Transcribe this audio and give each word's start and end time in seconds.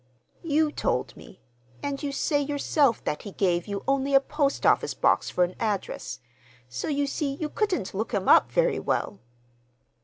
"You 0.41 0.71
told 0.71 1.15
me; 1.15 1.39
and 1.83 2.01
you 2.01 2.11
say 2.11 2.41
yourself 2.41 3.03
that 3.03 3.21
he 3.21 3.31
gave 3.33 3.67
you 3.67 3.83
only 3.87 4.15
a 4.15 4.19
post 4.19 4.65
office 4.65 4.95
box 4.95 5.29
for 5.29 5.43
an 5.43 5.53
address. 5.59 6.21
So 6.67 6.87
you 6.87 7.05
see 7.05 7.35
you 7.35 7.49
couldn't 7.49 7.93
look 7.93 8.11
him 8.11 8.27
up 8.27 8.51
very 8.51 8.79
well." 8.79 9.19